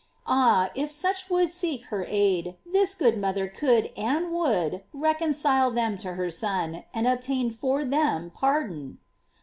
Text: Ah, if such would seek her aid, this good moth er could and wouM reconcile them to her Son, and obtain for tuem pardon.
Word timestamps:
Ah, 0.25 0.71
if 0.73 0.89
such 0.89 1.29
would 1.29 1.49
seek 1.49 1.83
her 1.91 2.03
aid, 2.07 2.57
this 2.65 2.95
good 2.95 3.19
moth 3.19 3.37
er 3.37 3.47
could 3.47 3.91
and 3.95 4.31
wouM 4.31 4.81
reconcile 4.93 5.69
them 5.69 5.95
to 5.99 6.13
her 6.15 6.31
Son, 6.31 6.83
and 6.91 7.05
obtain 7.07 7.51
for 7.51 7.83
tuem 7.83 8.31
pardon. 8.33 8.97